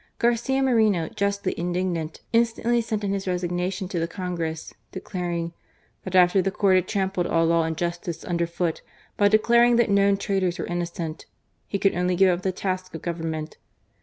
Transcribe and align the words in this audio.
Garcia 0.17 0.63
Moreno, 0.63 1.09
justly 1.09 1.53
indignant, 1.59 2.21
instantly 2.33 2.81
sent 2.81 3.03
in 3.03 3.13
his 3.13 3.27
resignation 3.27 3.87
to 3.89 3.99
the 3.99 4.07
Congress, 4.07 4.73
declaring 4.91 5.53
that 6.05 6.15
after 6.15 6.41
the 6.41 6.49
court 6.49 6.73
had 6.73 6.87
trampled 6.87 7.27
all 7.27 7.45
law 7.45 7.61
and 7.65 7.77
justice 7.77 8.25
under 8.25 8.47
foot 8.47 8.81
by 9.15 9.27
declaring 9.27 9.75
that 9.75 9.91
known 9.91 10.17
traitors 10.17 10.57
were 10.57 10.65
innocent," 10.65 11.27
he 11.67 11.77
could 11.77 11.93
only 11.93 12.15
give 12.15 12.35
up 12.35 12.41
the 12.41 12.51
task 12.51 12.95
of 12.95 13.03
government. 13.03 13.57